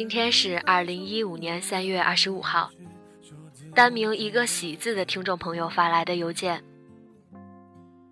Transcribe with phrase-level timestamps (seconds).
[0.00, 2.70] 今天是二零一五年三月二十五号，
[3.74, 6.64] 单名一个喜字的听众朋友发来的邮件。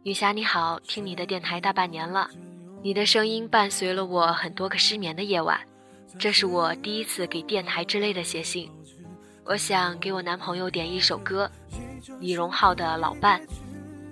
[0.02, 2.28] 女侠你好，听你的电台大半年了，
[2.82, 5.58] 你的声音伴随了我很多个失眠的夜晚，
[6.18, 8.70] 这是我第一次给电台之类的写信，
[9.46, 11.50] 我想给我男朋友点一首歌，
[12.20, 13.40] 李荣浩的老伴。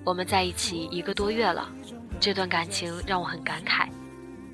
[0.02, 1.70] 我们在一起一个多月了，
[2.18, 3.86] 这段感情让我很感慨，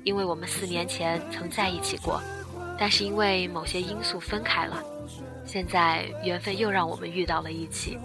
[0.03, 2.21] 因为我们四年前曾在一起过。
[2.83, 4.83] 但是因为某些因素分开了，
[5.45, 7.97] 现在缘分又让我们遇到了一起。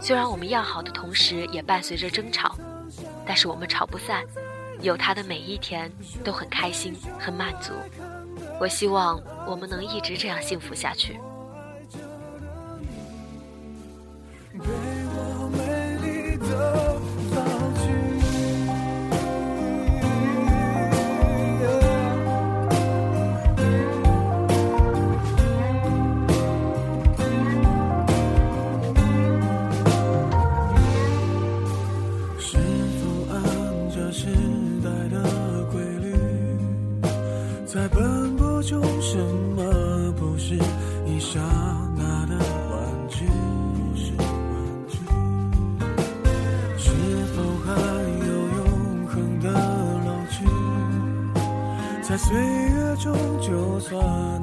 [0.00, 2.56] 虽然我们要好的同时也伴随着争吵，
[3.24, 4.24] 但是我们吵不散，
[4.80, 5.88] 有他的每一天
[6.24, 7.72] 都很开心、很满足。
[8.60, 11.20] 我希望我们能一直这样幸福下去。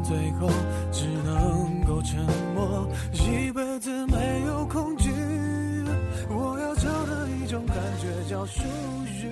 [0.04, 0.50] 最后
[0.92, 2.20] 只能够沉
[2.54, 5.12] 默，一辈子没有恐惧。
[6.30, 8.62] 我要找的一种感觉叫属
[9.06, 9.32] 于。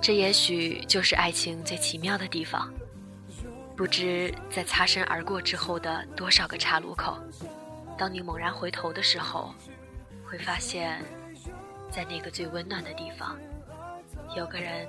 [0.00, 2.72] 这也许就是爱情最奇妙的地方。
[3.76, 7.16] 不知在擦身而过之后的多少个岔路口，
[7.96, 9.54] 当你猛然回头的时候，
[10.24, 11.02] 会发现。
[11.90, 13.36] 在那个最温暖的地方，
[14.34, 14.88] 有个人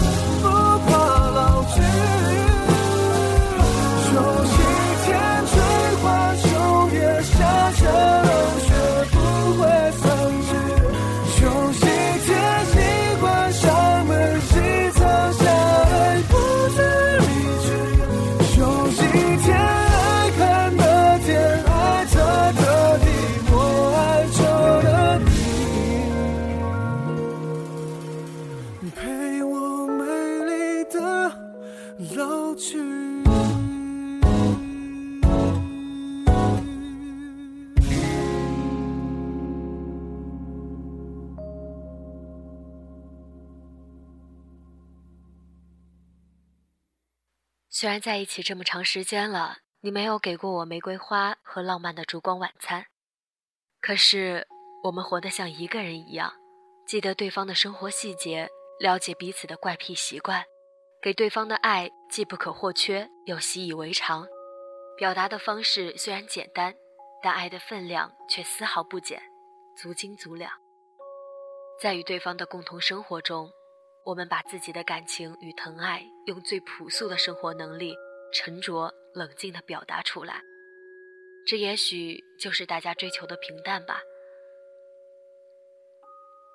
[47.81, 52.85] 虽然在一起这么长时间了，你没有给过我玫瑰花和浪漫的烛光晚餐，
[53.81, 54.47] 可是
[54.83, 56.31] 我们活得像一个人一样，
[56.85, 58.47] 记得对方的生活细节，
[58.79, 60.45] 了解彼此的怪癖习惯，
[61.01, 64.27] 给对方的爱既不可或缺又习以为常。
[64.95, 66.75] 表达的方式虽然简单，
[67.23, 69.19] 但爱的分量却丝毫不减，
[69.75, 70.51] 足斤足两。
[71.81, 73.51] 在与对方的共同生活中。
[74.03, 77.95] 我们把自己的感情与疼爱，用最朴素的生活能力，
[78.33, 80.41] 沉着冷静地表达出来。
[81.45, 84.01] 这也许就是大家追求的平淡吧。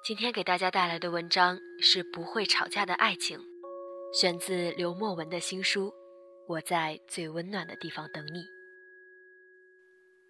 [0.04, 3.38] 今天给大家带来的文章是《不会吵架的爱情》，
[4.12, 5.88] 选自刘墨文的新书
[6.48, 8.40] 《我在最温暖的地方等你》。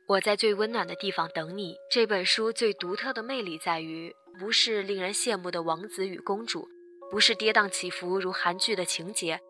[0.06, 1.76] 我在最温暖的地方等你。
[1.90, 6.68] 这本书最独特的魅力在于，不是令人羡慕的王子与公主。
[7.10, 9.40] 不是跌宕起伏如韩剧的情节，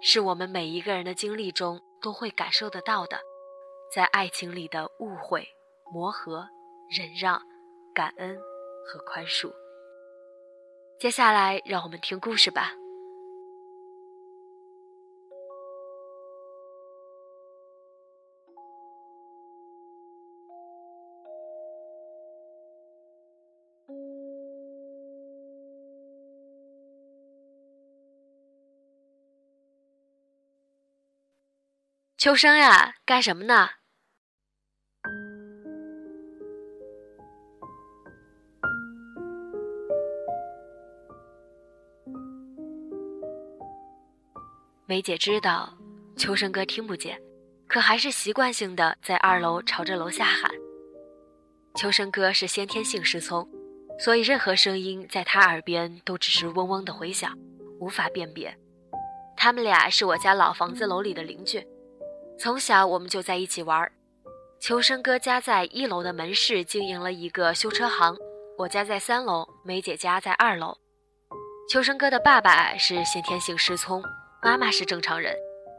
[0.00, 3.20] 是我们每一个人的经历中都会感受得到的，
[3.94, 5.48] 在爱情里的误会、
[5.92, 6.46] 磨合、
[6.90, 7.40] 忍让、
[7.94, 8.36] 感恩
[8.86, 9.52] 和宽恕。
[10.98, 12.72] 接下来，让我们听故事吧。
[32.28, 33.70] 秋生呀，干什么呢？
[44.84, 45.72] 梅姐知道
[46.18, 47.18] 秋生哥听不见，
[47.66, 50.50] 可还是习惯性的在二楼朝着楼下喊。
[51.76, 53.48] 秋生哥是先天性失聪，
[53.98, 57.34] 所以任何声音在他耳边都只是嗡嗡的回响，
[57.80, 58.54] 无法辨别。
[59.34, 61.66] 他们俩是我家老房子楼里的邻居。
[62.40, 63.90] 从小我们就在一起玩
[64.60, 68.16] 秋生哥家在一楼的门市经营了一个修车行，
[68.56, 70.78] 我家在三楼，梅姐家在二楼。
[71.68, 74.00] 秋生哥的爸爸是先天性失聪，
[74.40, 75.34] 妈妈是正常人，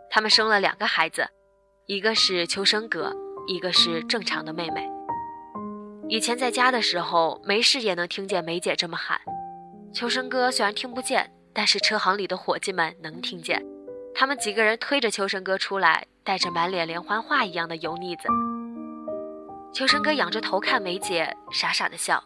[0.09, 1.25] 他们生了两个孩子，
[1.87, 3.13] 一个是秋生哥，
[3.47, 4.85] 一个是正常的妹妹。
[6.09, 9.19] 以前在家的时候，没事也能听见梅姐这么喊。
[9.93, 13.65] 秋生哥虽然听不见，但是车行里的伙计们能听见，
[14.13, 16.05] 他们几个人推着秋生哥出来。
[16.29, 18.27] 带着满脸连环画一样的油腻子，
[19.73, 22.23] 秋生哥仰着头看梅姐，傻傻的笑。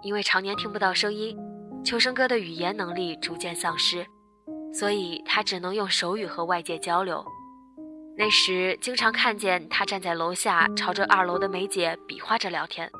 [0.00, 1.36] 因为常年听不到声音，
[1.84, 4.06] 秋生哥的语言能力逐渐丧失，
[4.72, 7.22] 所以他只能用手语和外界交流。
[8.16, 12.90] 那时经常看见他站在楼下，朝着二楼的梅姐比划着聊天。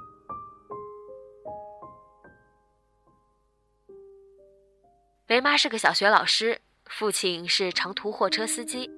[5.26, 8.90] 梅妈是个小学老师，父亲是长途货车司机。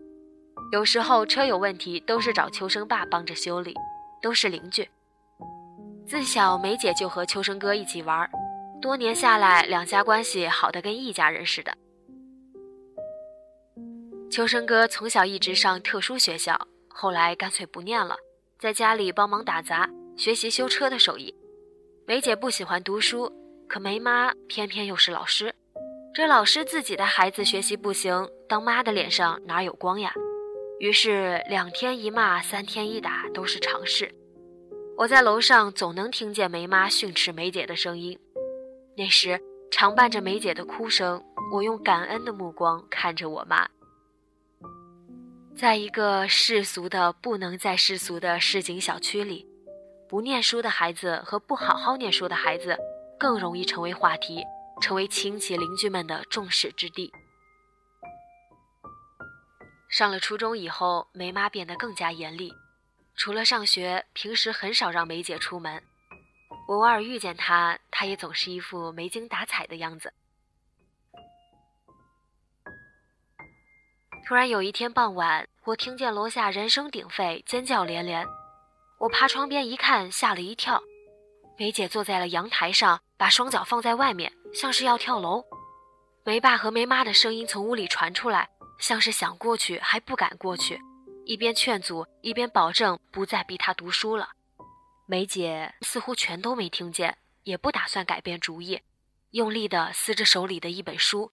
[0.71, 3.75] 有时候车有问题，都是找秋生爸帮着修理，
[4.21, 4.87] 都是邻居。
[6.07, 8.29] 自小梅姐就和秋生哥一起玩，
[8.81, 11.73] 多年下来，两家关系好得跟一家人似的。
[14.31, 18.15] 秋生哥从小一直上特殊学校，后来干脆不念了，
[18.59, 19.89] 在家里帮忙打杂，
[20.19, 21.35] 学习修车的手艺。
[22.07, 23.33] 梅姐不喜欢读书，
[23.67, 25.55] 可梅妈偏偏又是老师，
[26.15, 30.13] 这老师自己的孩子学习不行，当妈的脸上哪有光呀？
[30.81, 34.15] 于是两天一骂，三天一打都是常事。
[34.97, 38.19] 我在楼上总能听见梅妈训斥梅姐的声音，
[38.97, 39.41] 那时
[39.71, 41.23] 常伴着梅姐的哭声。
[41.53, 43.69] 我用感恩的目光看着我妈。
[45.57, 49.47] 在一个世俗的不能再世俗的市井小区里，
[50.09, 52.77] 不念书的孩子和不好好念书的孩子
[53.19, 54.45] 更容易成为话题，
[54.81, 57.13] 成为亲戚邻居们的众矢之的。
[59.89, 62.53] 上了初中以后，梅妈变得更加严厉，
[63.17, 65.83] 除了上学，平时很少让梅姐出门。
[66.69, 70.13] 我偶尔遇见她，她也总是一副没精打采的样子。
[74.27, 78.27] 突然有一天傍晚，我听见楼下人声鼎沸，尖叫连连。
[78.99, 80.83] 我爬窗边一看，吓了一跳，
[81.59, 85.43] 梅姐坐在了阳台上，把双脚放在外面，像是要跳楼。
[86.25, 88.51] 梅爸和梅妈的声音从屋里传出来。
[88.79, 90.81] 像是想过去还不敢过去，
[91.25, 94.31] 一边劝阻，一边保证不再逼他读书了。
[95.07, 98.81] 梅姐似乎全都没听见，也不打算改变主意，
[99.31, 101.33] 用力地撕着手里的一本书。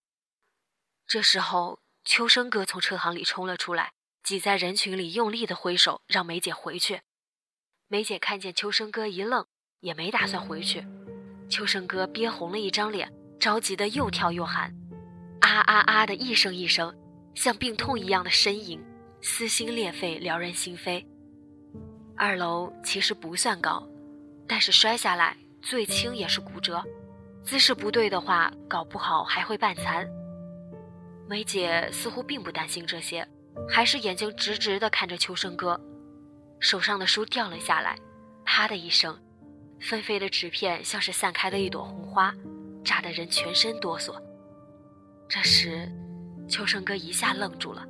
[1.05, 3.91] 这时候，秋生哥从车行里冲了出来，
[4.23, 7.01] 挤在人群里，用力地挥手让梅姐回去。
[7.87, 9.45] 梅姐看见秋生哥一愣，
[9.81, 10.83] 也没打算回去。
[11.47, 14.73] 秋生哥憋红了一张脸，着急的又跳又喊
[15.41, 16.95] ：“啊啊啊！”的一声一声。
[17.35, 18.81] 像病痛一样的呻吟，
[19.21, 21.05] 撕心裂肺，撩人心扉。
[22.15, 23.85] 二楼其实不算高，
[24.47, 26.81] 但是摔下来最轻也是骨折，
[27.43, 30.09] 姿势不对的话，搞不好还会半残。
[31.27, 33.27] 梅姐似乎并不担心这些，
[33.69, 35.79] 还是眼睛直直地看着秋生哥，
[36.59, 37.99] 手上的书掉了下来，
[38.45, 39.19] 啪的一声，
[39.81, 42.33] 纷飞的纸片像是散开了一朵红花，
[42.81, 44.15] 炸得人全身哆嗦。
[45.27, 45.91] 这时。
[46.47, 47.85] 秋生哥一下愣住了，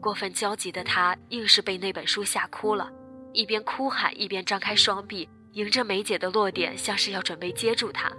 [0.00, 2.90] 过分焦急的他硬是被那本书吓哭了，
[3.32, 8.10] 一边哭喊一边张开双臂，迎着梅姐的落点，像是要准备接住他。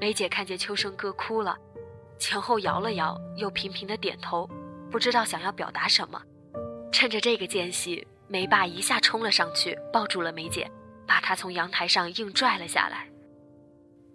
[0.00, 1.56] 梅姐看见秋生哥哭了，
[2.18, 4.48] 前后摇了摇，又频频的点头，
[4.90, 6.22] 不知道想要表达什么。
[6.92, 10.70] 趁着这个间隙，梅爸一下冲了上去，抱住了梅姐，
[11.06, 13.08] 把她从阳台上硬拽了下来。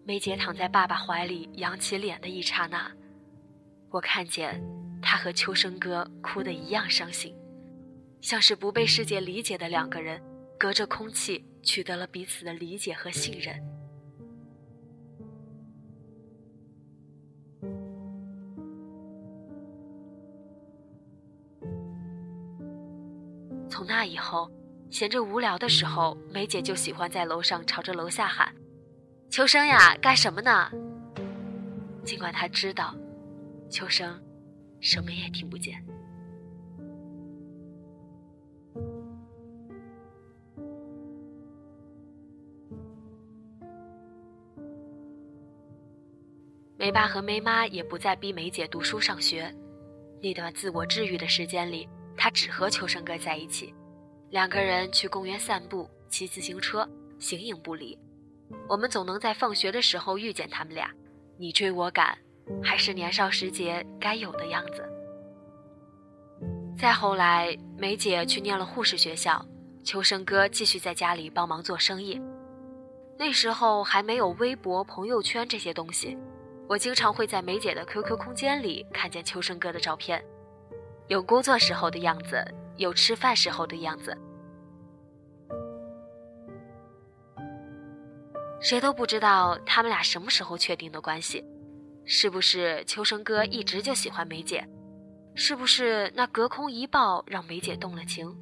[0.03, 2.91] 梅姐躺在爸爸怀里扬起脸的一刹那，
[3.91, 4.63] 我看见
[5.01, 7.35] 他和秋生哥哭得一样伤心，
[8.21, 10.21] 像是不被世界理解的两个人，
[10.57, 13.61] 隔着空气取得了彼此的理解和信任。
[23.69, 24.49] 从那以后，
[24.89, 28.53] 闲着无聊的时候，梅姐就喜欢在楼上朝着楼下喊
[29.29, 30.71] ：“秋生呀，干什么呢？”
[32.05, 32.95] 尽管她知道，
[33.71, 34.21] 秋生
[34.81, 35.81] 什么也听不见。
[46.77, 49.53] 梅爸和梅妈也不再逼梅姐读书上学，
[50.21, 51.87] 那段自我治愈的时间里。
[52.17, 53.73] 他只和秋生哥在一起，
[54.29, 56.87] 两个人去公园散步、骑自行车，
[57.19, 57.97] 形影不离。
[58.67, 60.91] 我们总能在放学的时候遇见他们俩，
[61.37, 62.17] 你追我赶，
[62.63, 64.87] 还是年少时节该有的样子。
[66.77, 69.45] 再后来，梅姐去念了护士学校，
[69.83, 72.19] 秋生哥继续在家里帮忙做生意。
[73.19, 76.17] 那时候还没有微博、朋友圈这些东西，
[76.67, 80.23] 我经常会在梅姐的 QQ 空间里看见秋生哥的照片。
[81.07, 82.43] 有工作时候的样子，
[82.77, 84.17] 有吃饭时候的样子，
[88.59, 91.45] 谁都不知道他们俩什么时候确定的关系。
[92.05, 94.67] 是不是秋生哥一直就喜欢梅姐？
[95.33, 98.35] 是不是那隔空一抱让梅姐动了情？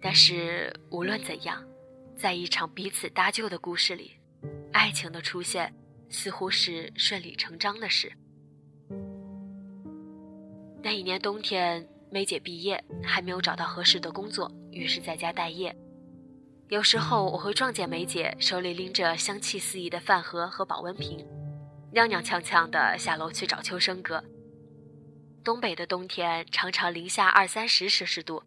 [0.00, 1.64] 但是无论怎样，
[2.16, 4.12] 在一场彼此搭救的故事里，
[4.72, 5.74] 爱情的出现
[6.10, 8.12] 似乎是顺理成章的事。
[10.82, 15.74] 那一年冬天，梅姐毕业还没有找到合适的工作，于是在家待业。
[16.68, 21.26] 有时候我会撞见梅姐手里拎着香气四溢的饭盒和保温瓶，
[21.94, 24.22] 踉踉跄跄地下楼去找秋生哥。
[25.42, 28.42] 东北的冬天常常零下二三十摄氏度，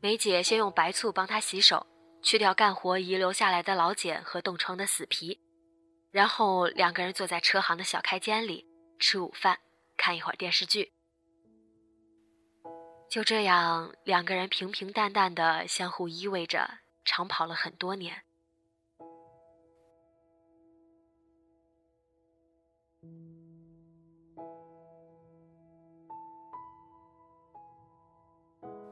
[0.00, 1.86] 梅姐先用白醋帮他洗手，
[2.22, 5.38] 去掉干活遗留下来的老茧和冻疮的死皮，
[6.10, 8.64] 然后两个人坐在车行的小开间里
[8.98, 9.58] 吃午饭，
[9.98, 10.92] 看一会儿电视剧。
[13.10, 18.22] 就这样，两个人平平淡淡的相互依偎着，长跑了很多年。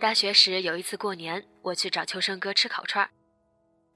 [0.00, 3.10] 大学时有一次过年，我去找秋生哥吃烤串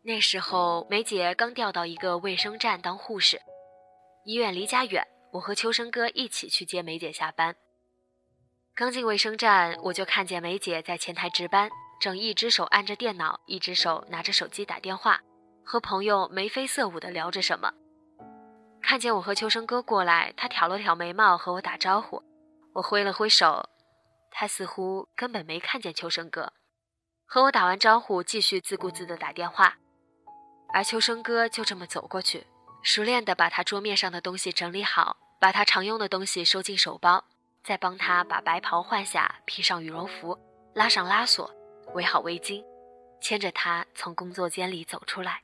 [0.02, 3.40] 那时候梅姐刚调到一个卫生站当护士，
[4.24, 7.54] 医院离家远，我和秋生哥一起去接梅姐下班。
[8.74, 11.70] 刚进卫生站，我就看见梅姐在前台值班，
[12.02, 15.20] 正一只手按着电脑，一只手拿着手机打电话，
[15.64, 17.72] 和朋友眉飞色舞地聊着什么。
[18.82, 22.20] 看见我和秋生哥过来，他挑了挑眉毛和我打招呼，
[22.72, 23.68] 我挥了挥手，
[24.32, 26.52] 他似乎根本没看见秋生哥，
[27.24, 29.76] 和我打完招呼，继续自顾自地打电话。
[30.74, 32.44] 而秋生哥就这么走过去，
[32.82, 37.22] 熟练地把他桌面上的东西整理好，把他常用的东西收进手包。
[37.62, 40.36] 再帮他把白袍换下，披上羽绒服，
[40.74, 41.48] 拉上拉锁，
[41.94, 42.64] 围好围巾，
[43.20, 45.42] 牵着他从工作间里走出来。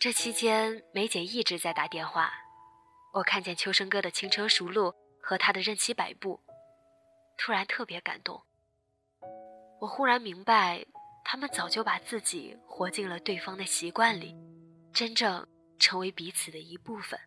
[0.00, 2.32] 这期间，梅姐一直在打电话。
[3.12, 6.40] 我看见秋生哥的轻车熟路和他的任其摆布，
[7.38, 8.42] 突然特别感动。
[9.80, 10.84] 我忽然明白，
[11.24, 14.34] 他们早就把自己活进了对方的习惯里，
[14.92, 15.46] 真正
[15.78, 17.18] 成为彼此的一部分。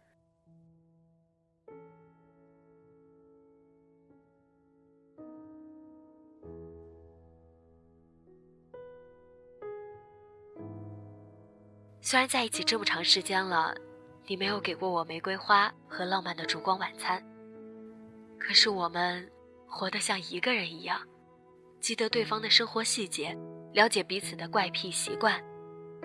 [12.09, 13.75] 虽然在一起这么长时间了，
[14.27, 17.21] 你没有给过我玫瑰花和浪漫的烛光晚餐，
[18.39, 19.29] 可是我们
[19.67, 21.01] 活得像一个人一样，
[21.81, 23.37] 记得对方的生活细节，
[23.73, 25.43] 了解彼此的怪癖习惯，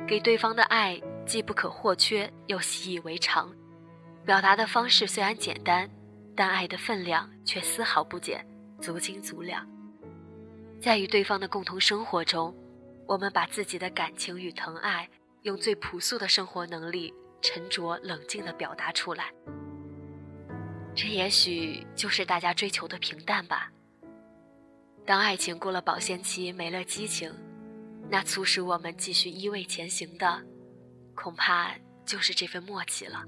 [0.05, 3.55] 给对方的爱既不可或缺又习以为常。
[4.27, 5.89] 表达的方式虽然简单，
[6.35, 8.45] 但爱的分量却丝毫不减，
[8.81, 9.65] 足斤足两。
[10.81, 12.53] 在与对方的共同生活中，
[13.07, 15.09] 我们把自己的感情与疼爱。
[15.43, 19.33] 用最朴素的生活能力，沉着冷静地表达出来。
[20.95, 23.71] 这也许就是大家追求的平淡吧。
[25.05, 27.33] 当爱情过了保鲜期，没了激情，
[28.09, 30.41] 那促使我们继续依偎前行的，
[31.15, 31.75] 恐怕
[32.07, 33.25] 就是这份默契了。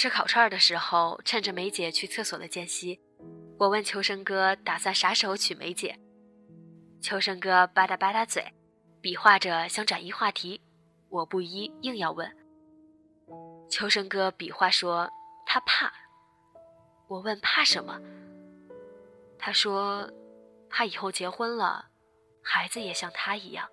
[0.00, 2.98] 吃烤串的时候，趁着梅姐去厕所的间隙，
[3.58, 5.94] 我问秋生哥打算啥时候娶梅姐。
[7.02, 8.42] 秋生哥吧嗒吧嗒嘴，
[9.02, 10.58] 比划着想转移话题，
[11.10, 12.34] 我不依，硬要问。
[13.68, 15.06] 秋生哥比划说
[15.44, 15.92] 他怕。
[17.06, 18.00] 我问怕什么？
[19.38, 20.10] 他说
[20.70, 21.90] 怕以后结婚了，
[22.42, 23.68] 孩子也像他一样。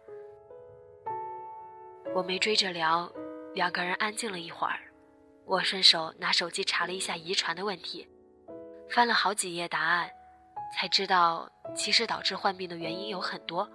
[2.14, 3.10] 我没追着聊，
[3.54, 4.78] 两个人安静了一会儿。
[5.48, 8.06] 我顺手拿手机查了一下遗传的问题，
[8.89, 10.10] 翻了好几页答案，
[10.75, 13.70] 才知道其实导致患病的原因有很多，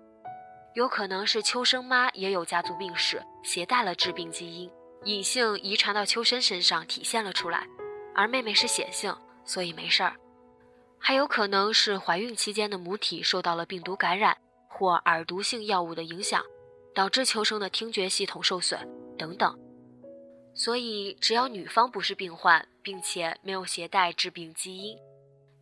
[0.74, 4.70] 有可能是秋生妈也有家族病史，携带了致病基因，
[5.04, 7.66] 隐性遗传到秋生身上体现了出来，
[8.14, 10.14] 而妹妹是显性，所以没事儿。
[10.98, 14.36] 还有可能是怀孕期间的母体受到了病毒感染
[14.68, 16.44] 或耳毒性药物的影响，
[16.94, 18.78] 导致秋生的听觉系统受损
[19.16, 19.58] 等等。
[20.54, 24.98] 所以，只要女方不是病患，并且没有携带致病基因，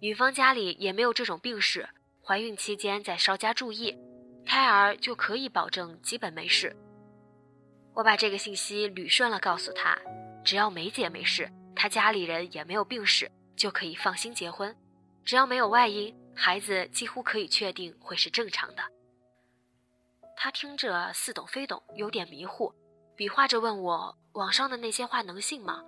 [0.00, 1.88] 女方家里也没有这种病史，
[2.22, 3.96] 怀孕期间再稍加注意，
[4.44, 6.74] 胎儿就可以保证基本没事。
[7.94, 9.98] 我把这个信息捋顺了，告诉他，
[10.44, 14.74] 只要梅姐没事，她家里人也没有病史，就可以放心结婚。
[15.24, 18.82] 只要没有外因，孩子几乎可以确定会是正常的。
[20.36, 22.72] 他听着似懂非懂，有点迷糊，
[23.20, 24.16] 比划着问我。
[24.32, 25.84] 网上的那些话能信吗？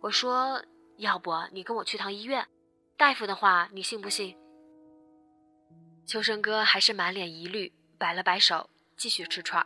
[0.00, 0.64] 我说，
[0.96, 2.46] 要不你跟我去趟医院，
[2.96, 4.34] 大夫的话你信不信？
[6.06, 9.62] 秋生哥还是满脸疑虑，摆了摆手，继续吃串，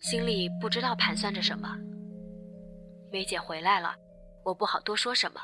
[0.00, 1.76] 心里不知道盘算着什么。
[3.12, 3.94] 梅姐回来了，
[4.46, 5.42] 我不好多说什么。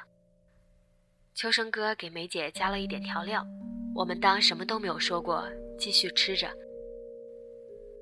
[1.35, 3.47] 秋生哥给梅姐加了一点调料，
[3.95, 5.47] 我们当什么都没有说过，
[5.78, 6.50] 继续吃着。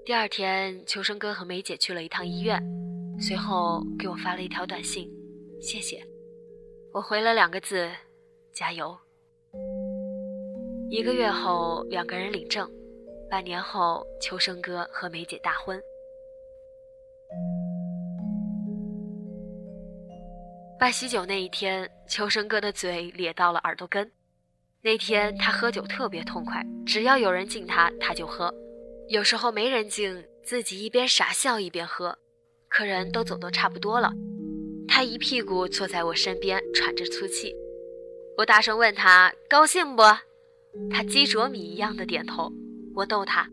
[0.08, 2.58] 第二天，秋生哥和梅姐去了一趟医院。
[3.20, 5.06] 随后给我发了一条短信，
[5.60, 6.02] 谢谢。
[6.94, 7.90] 我回了两个字，
[8.50, 8.96] 加油。
[10.88, 12.66] 一个月后，两个人领证。
[13.28, 15.78] 半年后，秋生哥和梅姐大婚。
[20.80, 24.10] 办喜酒那一天，秋生哥的嘴咧到了耳朵根。
[24.80, 28.50] 那天他喝酒特别痛快，只要有人敬他，他就喝；
[29.08, 32.18] 有时候没人敬，自己一边傻笑一边喝。
[32.68, 34.12] 客人都走得差不多了，
[34.86, 37.54] 他一屁股坐在我身边，喘着粗气。
[38.36, 40.02] 我大声问他高兴不？
[40.90, 42.52] 他鸡啄米一样的点头。
[42.94, 43.48] 我逗他：“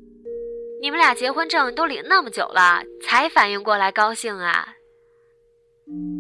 [0.82, 4.76] 你们俩结婚证都领那么久了，才反应过来高兴啊？”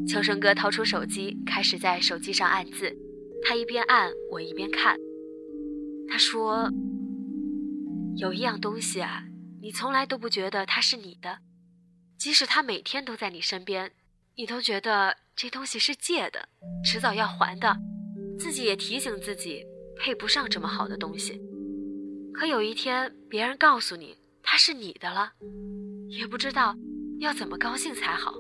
[0.07, 2.95] 秋生哥掏出手机，开始在手机上按字。
[3.43, 4.97] 他一边按，我一边看。
[6.07, 6.69] 他说
[8.17, 9.23] ：“有一样东西啊，
[9.61, 11.39] 你从来都不觉得它是你的。”
[12.17, 13.91] 即使它每天都在你身边，
[14.35, 16.47] 你都觉得这东西是借的，
[16.83, 17.75] 迟早要还的。
[18.39, 19.65] 自己也提醒自己，
[19.97, 21.41] 配不上这么好的东西。
[22.33, 25.33] 可有一天，别人告诉你它是你的了，
[26.09, 26.75] 也不知道
[27.19, 28.33] 要怎么高兴才好。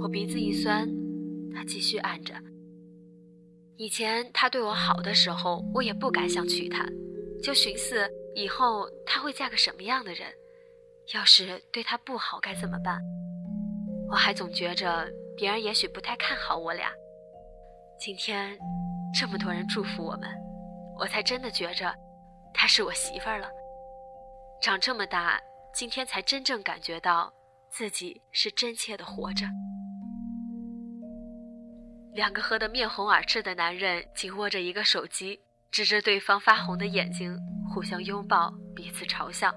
[0.00, 0.88] 我鼻子一酸，
[1.52, 2.34] 他继续按着。
[3.76, 6.88] 以前他对我好的时候，我也不敢想娶她，
[7.42, 10.32] 就寻思以后他会嫁个什么样的人。
[11.14, 13.00] 要是对他不好该怎么办？
[14.10, 16.90] 我还总觉着别人也许不太看好我俩。
[17.98, 18.58] 今天
[19.18, 20.28] 这么多人祝福我们，
[20.98, 21.94] 我才真的觉着
[22.52, 23.48] 她是我媳妇儿了。
[24.62, 25.40] 长这么大，
[25.74, 27.32] 今天才真正感觉到
[27.70, 29.46] 自己是真切的活着。
[32.12, 37.38] 两个喝得面红耳赤的男人紧握着一个手机，指着对方发红的眼睛，
[37.72, 39.54] 互相拥抱，彼此嘲笑。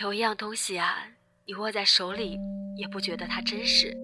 [0.00, 0.96] 有一样东西啊，
[1.46, 2.38] 你握在手里
[2.76, 3.96] 也不觉得它真实，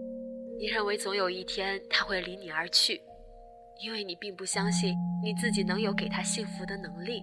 [0.58, 3.00] 你认为总有一天它会离你而去，
[3.82, 7.22] 因为你并不相信你自己能有给他幸福的能力。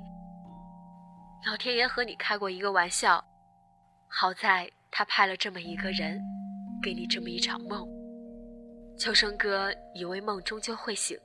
[1.47, 3.23] 老天爷和你开过一个玩笑，
[4.08, 6.21] 好在他派了这么一个人，
[6.84, 7.88] 给你这么一场梦。
[8.95, 11.17] 秋生哥以为梦终究会醒，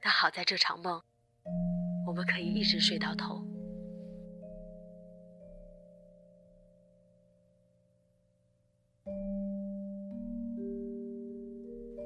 [0.00, 1.02] 但好在这场梦，
[2.06, 3.42] 我们可以一直睡到头。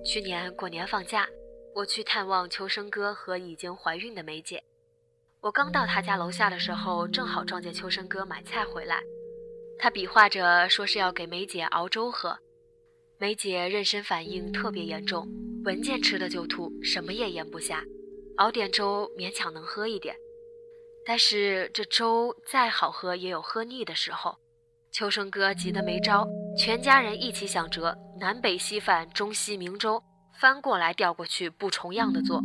[0.04, 1.28] 去年过年放假，
[1.74, 4.62] 我去探望秋生哥和已经怀孕的梅姐。
[5.40, 9.00] 我刚到他家楼下的时候，正好撞见秋生哥买菜回来。
[9.78, 12.38] 他比划着说是要给梅姐熬粥喝。
[13.22, 15.28] 梅姐妊娠反应特别严重，
[15.64, 17.84] 闻见吃的就吐，什么也咽不下。
[18.38, 20.12] 熬点粥勉强能喝一点，
[21.06, 24.36] 但是这粥再好喝也有喝腻的时候。
[24.90, 26.26] 秋生哥急得没招。
[26.58, 30.02] 全家人一起想辙，南北稀饭、中西明粥，
[30.40, 32.42] 翻过来调过去，不重样的做。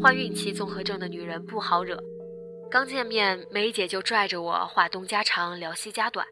[0.00, 2.02] 患孕期综合症的女人不好惹，
[2.70, 6.26] 刚见面，梅姐就拽着我话东家长聊西家短，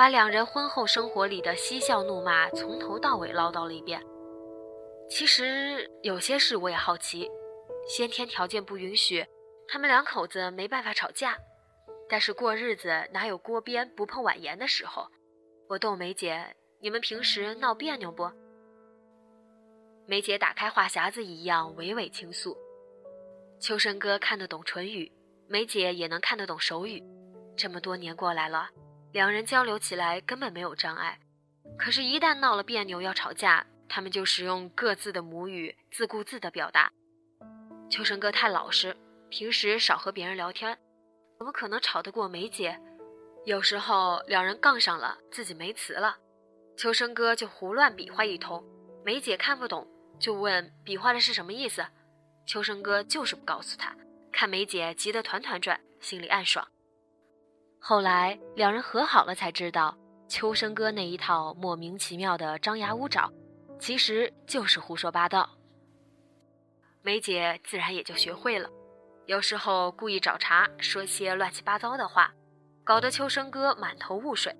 [0.00, 4.02] 把两人婚后生活里的嬉笑怒骂从头到尾唠叨了一遍。
[5.10, 7.30] 其实有些事我也好奇，
[7.86, 9.22] 先天条件不允许，
[9.68, 11.36] 他们两口子没办法吵架，
[12.08, 15.06] 但是过日子哪有锅边不碰碗沿的时候？
[15.68, 18.32] 我逗梅姐：“你们平时闹别扭不？”
[20.08, 22.56] 梅姐打开话匣子一样娓娓倾诉。
[23.60, 25.12] 秋生哥看得懂唇语，
[25.46, 27.04] 梅姐也能看得懂手语。
[27.54, 28.70] 这么多年过来了，
[29.12, 31.18] 两人交流起来根本没有障碍。
[31.78, 36.90] 可是，一旦闹了别扭要吵架，他们就使用各自的母语自顾自地表达。
[37.88, 38.96] 秋生哥太老实，
[39.28, 40.78] 平时少和别人聊天，
[41.38, 42.78] 怎么可能吵得过梅姐？
[43.46, 46.16] 有时候两人杠上了，自己没词了，
[46.76, 48.62] 秋生哥就胡乱比划一通，
[49.04, 51.84] 梅姐看不懂，就问比划的是什么意思。
[52.46, 53.96] 秋生哥就是不告诉他，
[54.30, 56.68] 看梅姐急得团团转，心里暗爽。
[57.80, 59.96] 后来两人和好了，才知道
[60.28, 63.32] 秋生哥那一套莫名其妙的张牙舞爪，
[63.80, 65.48] 其实就是胡说八道。
[67.02, 68.68] 梅姐自然也就学会了，
[69.26, 72.32] 有时候故意找茬，说些乱七八糟的话。
[72.82, 74.56] 搞得秋生哥满头雾水，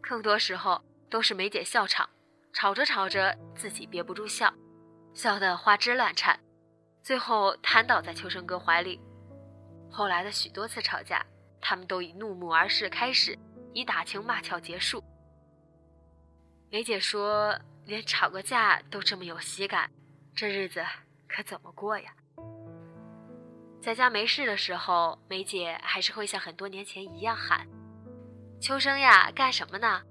[0.00, 2.08] 更多时候都是梅姐笑场，
[2.52, 4.52] 吵着吵着自己憋不住笑，
[5.12, 6.38] 笑得花枝乱颤，
[7.02, 9.00] 最后瘫倒在秋生哥怀里。
[9.90, 11.24] 后来的许多次吵架，
[11.66, 13.38] 他们都以怒目而视开始，
[13.72, 15.02] 以打情骂俏结束。
[16.70, 19.90] 梅姐说：“连吵个架都这么有喜感，
[20.34, 20.84] 这日子
[21.26, 22.14] 可怎么过呀？”
[23.80, 27.66] 在家没事的时候，梅姐还是会像很多年前一样喊
[28.60, 30.02] ：“秋生呀，干什么呢？”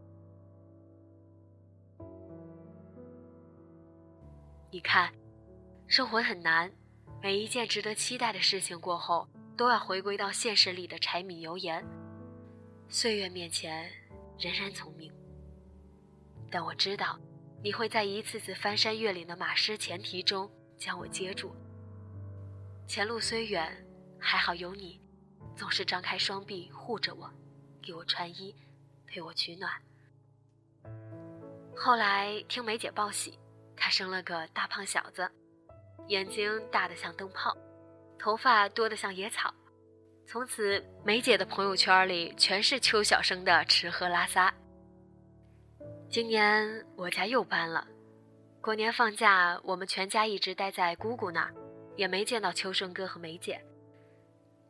[4.71, 5.13] 你看，
[5.85, 6.71] 生活很难，
[7.21, 11.85] 每一件值得期待的事情过后，都要回归到现实里的柴米油盐。
[12.89, 13.89] 岁月面前，
[14.37, 15.11] 人人聪明。
[16.49, 17.19] 但我知道，
[17.63, 21.55] 你会在一次次翻山越岭的马失前蹄中将我接住。
[22.87, 23.85] 前路虽远，
[24.19, 25.01] 还好有你，
[25.55, 27.31] 总是张开双臂护着我，
[27.81, 28.55] 给我穿衣，
[29.07, 29.71] 陪我取暖。
[31.75, 33.39] 后来听梅姐报喜，
[33.75, 35.29] 她生了个大胖小子，
[36.07, 37.55] 眼睛大得像灯泡，
[38.23, 39.53] 头发多得像野草。
[40.25, 44.53] 从此，梅姐的朋友圈里全是邱小生的吃喝拉撒。
[46.09, 47.85] 今年我家又搬了，
[48.61, 51.51] 过年放假，我们全家一直待在姑姑那。
[51.97, 53.61] 也没见到秋生哥和梅姐。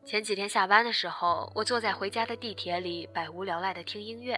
[0.03, 4.37] 前几天下班的时候，我坐在回家的地铁里，百无聊赖的听音乐。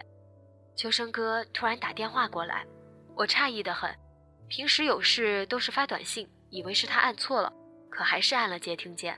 [0.75, 2.63] 秋生哥突然打电话过来，
[3.15, 3.89] 我诧异的很。
[4.49, 7.51] 平时有事都是发短信，以为是他按错了，
[7.95, 9.17] 可还是按了接听键。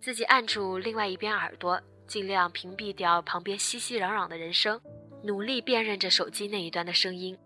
[0.00, 4.80] 自己按住另外一边耳朵，尽量屏蔽掉旁边熙熙攘攘的人声，
[5.22, 7.38] 努力辨认着手机那一端的声音。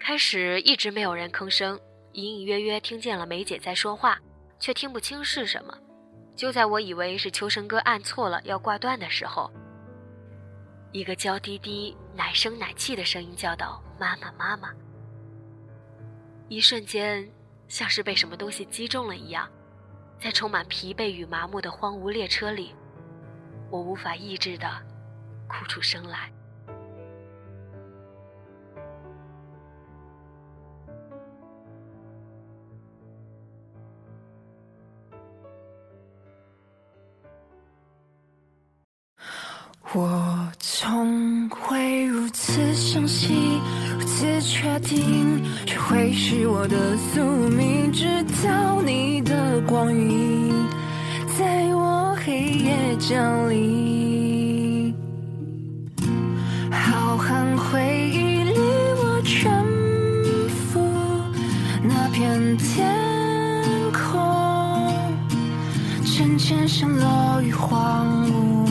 [0.00, 1.78] 开始一直没有人吭声。
[2.14, 4.18] 隐隐约约听见了梅姐在说话，
[4.58, 5.78] 却听不清是什么。
[6.34, 9.48] 就在我以为是秋生哥按错了要挂断的时候，
[10.90, 14.74] 一个娇滴滴、奶声奶气的声音叫道：“妈妈，妈妈！”
[16.50, 17.30] 一瞬间，
[17.70, 19.48] 像是被什么东西击中了一样，
[20.20, 22.74] 在充满疲惫与麻木的荒芜列车里，
[23.70, 24.68] 我无法抑制的
[25.46, 26.30] 哭出声来。
[39.92, 43.49] 我从未如此相信，
[44.22, 48.04] 如此确定，谁会是我的宿命，直
[48.44, 50.52] 到你的光晕
[51.38, 54.94] 在我黑夜降临。
[56.70, 58.52] 浩瀚回忆里，
[58.98, 59.64] 我沉
[60.70, 60.78] 浮
[61.82, 62.94] 那片天
[63.90, 64.92] 空，
[66.04, 68.68] 渐渐陷落于荒芜。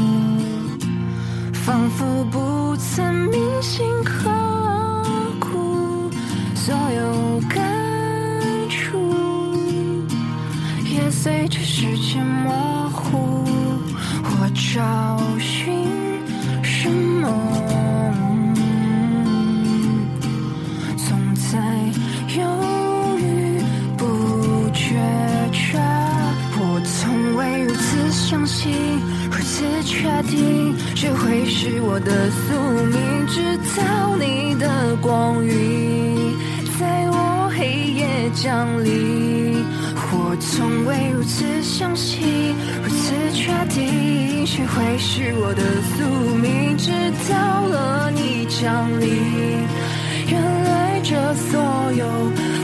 [1.54, 2.38] 仿佛不
[11.22, 13.44] 随着时间模糊
[14.24, 15.86] 我找寻
[16.64, 17.28] 什么？
[20.96, 21.60] 总在
[22.38, 22.42] 犹
[23.18, 23.22] 豫
[23.98, 24.96] 不决
[25.52, 25.78] 着
[26.58, 28.72] 我从未如此相信
[29.30, 32.54] 如此确定谁会是我的宿
[32.86, 35.79] 命直到你的光晕。
[38.42, 39.66] 降临
[40.14, 46.78] 我从未如此相信如此确定谁会是我的宿命。
[46.78, 46.90] 直
[47.30, 49.10] 到了你降临
[50.30, 51.60] 原来这所
[51.92, 52.06] 有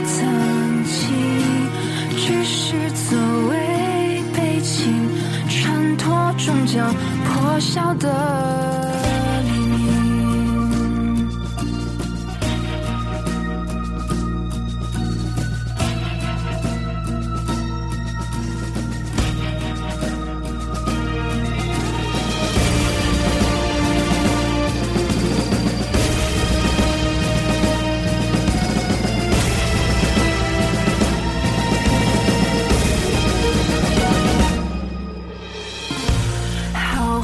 [0.06, 1.68] 曾经
[2.16, 3.18] 只是作
[3.50, 5.10] 为背景
[5.46, 6.90] 衬托终将
[7.26, 8.85] 破晓的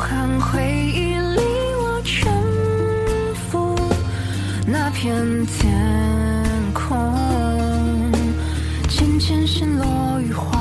[0.04, 1.40] 看回忆里
[1.78, 2.28] 我沉
[3.48, 3.78] 浮，
[4.66, 5.72] 那片天
[6.74, 7.14] 空
[8.88, 10.51] 渐渐陷落于。